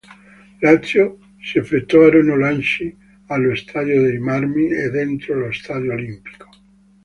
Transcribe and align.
Lazio 0.63 1.19
si 1.41 1.59
effettuarono 1.59 2.35
lanci 2.35 2.97
allo 3.27 3.53
Stadio 3.53 4.01
dei 4.01 4.17
Marmi 4.17 4.67
e 4.71 4.89
dentro 4.89 5.35
lo 5.37 5.51
Stadio 5.51 5.93
Olimpico. 5.93 6.49